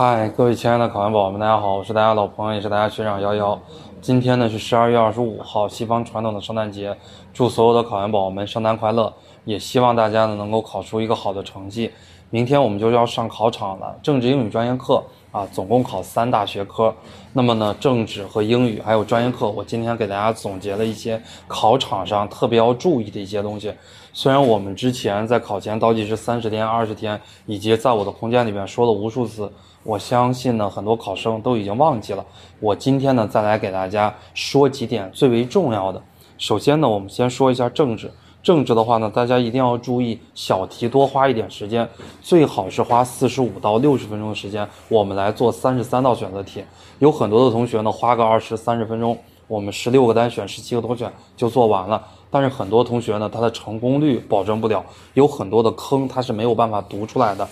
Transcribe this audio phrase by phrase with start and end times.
[0.00, 3.60] 嗨，各位亲爱的考研宝宝们，大家好，我是大家老朋友，也是大家学长幺幺。
[4.00, 6.96] 今天呢是十二月二十五号，西方传统的圣诞节，
[7.34, 9.12] 祝所有的考研宝宝们圣诞快乐，
[9.44, 11.90] 也希望大家呢能够考出一个好的成绩。
[12.30, 16.94] 明天我们就要上考场了，政治英语专业课啊，总共考三大学科。
[17.32, 23.72] 那么呢，政治和英语还有专业课，我今天给大家总结了一些考场上特别要注意的一些东西。
[24.12, 29.52] 虽然我们之前在考前倒计时三十天、二十天，以及在我的空间里面说了无数次。
[29.84, 32.24] 我相信呢，很多考生都已经忘记了。
[32.58, 36.02] 我今天呢，再来给大家说几点最为重要的。
[36.36, 38.10] 首先呢，我们先说一下政治。
[38.42, 41.86] 政治的话呢，大家一定要注意小题多花一点时间，
[42.22, 46.64] 最好是花四十五到六十分钟的时间，我们来做三十三道选择题。
[46.98, 52.02] 有很多的同学呢，花个二十三十分钟，我们十六个单选、十七个多选就做完了。
[52.30, 57.46] 但是很多同学呢，他的成功率保证不了，有很多的坑他是没有办法读出来的。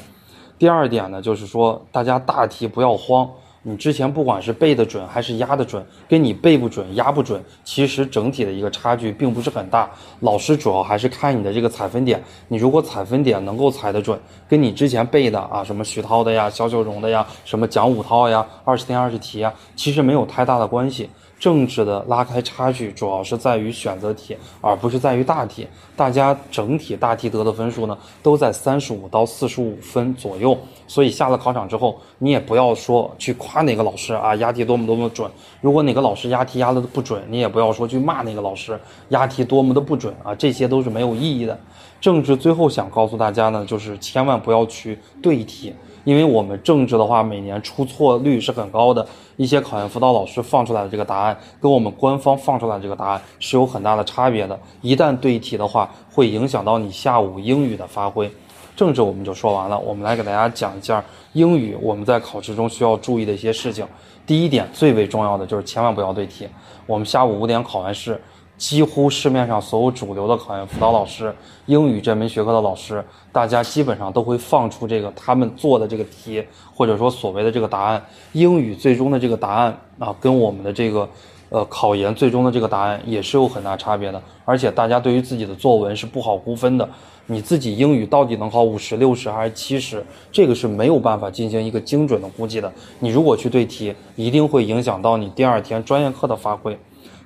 [0.58, 3.28] 第二点呢，就是说大家大题不要慌，
[3.68, 9.90] 你之前不管是背的准还是压的准，跟你背不准、压不准，其实整体的一个差距并不是很大。
[10.20, 14.16] 老师主要还是看你的这个采分点，你如果采分点能够采得准，
[14.48, 21.10] 跟你之前背的啊，什么徐涛的呀、肖秀荣的呀、什么讲五套呀、二十天二十题呀，其实没有太大的关系。
[21.38, 25.68] 政治的拉开差距主要是在于选择题，而不是在于大题。
[25.94, 30.56] 大家整体大题得的分数呢，都在三十五到四十五分左右。
[30.88, 35.30] 所以下了考场之后，你也不要说去夸哪个老师啊，押题多么多么准。
[35.60, 38.78] 如果哪个老师押题押的不准，你也不要说去骂那个老师
[39.10, 41.58] 押题多么的不准啊，这些都是没有意义的。
[42.00, 45.74] 政治最后想告诉大家呢，就是千万不要去对题。
[46.04, 49.04] 因为我们政治的话，每年出错率是很高的，
[49.36, 54.56] 一些考研辅导老师放出来的这个答案，跟我们官方放出来的这个答案是有很大的差别的。
[54.82, 58.30] 一旦对题的话，会影响到你下午英语的发挥。
[58.76, 63.84] 政治我们就说完了，我们来给大家讲一下英语我们在考试中需要注意的一些事情。
[64.26, 66.46] 第一点，最为重要的就是千万不要对题。
[66.86, 68.20] 我们下午五点考完试。
[68.58, 71.30] 几乎市面上所有主流的考研辅导老师，
[71.66, 76.42] 英语这门学科的老师，大家基本上都会放出这个他们做的这个题，
[76.74, 78.02] 或者说所谓的这个答案。
[78.32, 81.06] 英语最终的这个答案啊，跟我们的这个，
[81.48, 84.20] 呃，考研最终的这个答案也是有很大差别的。
[84.44, 86.88] 而且大家对于自己的作文是不好估分的，
[87.26, 92.72] 你自己英语到底能考五十、六十还是七十，这个是没有办法进行一个精准的估计的。
[93.00, 96.76] 你如果去对题，一定会影响到你第二天专业课的发挥。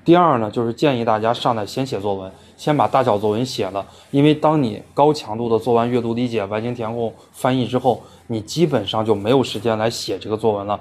[0.02, 10.80] 第二呢，就是建议大家上来先写作文，先把大小作文写了，因为当你高强度的做完阅读理解、完形填空、翻译之后，你基本上就没有时间来写这个作文了。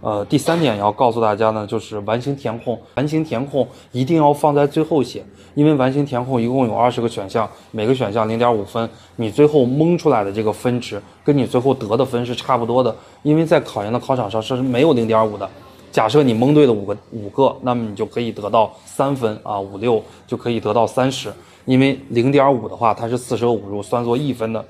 [0.00, 12.94] 呃，第三点要告诉大家呢，就是完形填空，完形填空一定要放在最后写，因为完形填空一共有二十个选项，每个选项零点五分，你最后蒙出来的这个分值跟你最后得的分是差不多的，
[13.24, 15.50] 因为在考研的考场上是没有零点五的。
[15.90, 21.32] 假设你蒙对了五个五个，那么你就可以得到三分啊，五六就可以得到三十，
[21.64, 24.64] 因为零点五的话它是四舍五入算作一分的。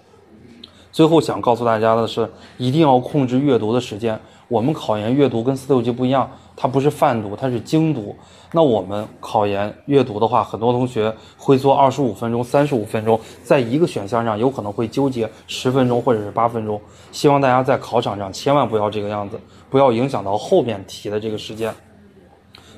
[0.91, 4.19] 最后想告诉大家的是，一定要控制阅读的时间。
[4.49, 8.17] 我们考研阅读跟四六级不一样，它不是泛读，它是精读。
[8.51, 16.81] 那我们考研阅读的话，很多同学会做二十五分钟、三十五分钟，在一个选项上有可能会纠结十分钟或者是八分钟。
[17.13, 19.39] 希望大家在考场上千万不要这个样子，
[19.69, 21.75] 不要影响到后面题的这个时间。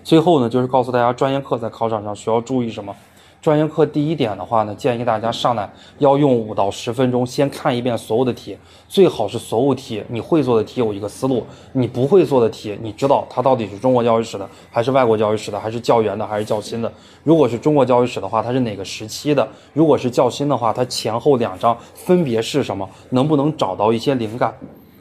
[0.03, 2.93] 最后呢，就是告诉大家专业课在考场上需要注意什么。
[3.41, 8.55] 专业课第一点的话呢，建议大家上来要用五到十分钟先看一遍所有的题，
[8.87, 11.43] 最好是所有题你会做的题有一个思路，
[11.73, 16.93] 你不会做的题你知道它到底是中国教育史的，还是外国教育史的，还是教员的，还是教新的。
[17.25, 19.49] 如果是中国教育史的话，它是哪个时期的？
[19.73, 22.87] 如果是教新的话，它前后两章分别是什么？
[23.09, 24.55] 能不能找到一些灵感？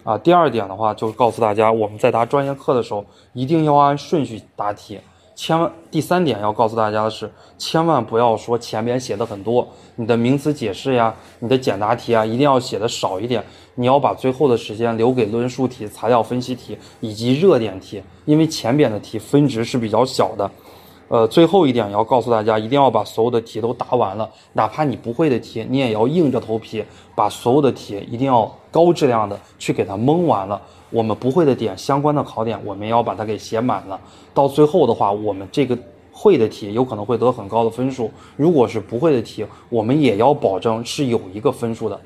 [0.06, 4.98] 啊，第二点的话就是告诉大家，我们在答专业课的时候一定要按顺序答题。
[5.42, 13.42] 千万，第三点要告诉大家的是，千万不要说前边写的很多，你的名词解释呀，你的简答题啊，一定要写的少一点。
[13.76, 20.52] 你要把最后的时间留给论述题、材料分析题以及热点题，因为前边的题分值是比较小的。
[21.09, 26.84] 呃，最后一点要告诉大家，一定要把所有的题都答完了，哪怕你不会的题，你也要硬着头皮
[27.16, 30.61] 把所有的题一定要高质量的去给它蒙完了。
[30.91, 34.00] 我们不会的点，相关的考点，我们要把它给写满了。
[34.35, 35.76] 到最后的话，我们这个
[36.11, 38.11] 会的题有可能会得很高的分数。
[38.35, 42.00] 如果是不会的题，我们也要保证是有一个分数的。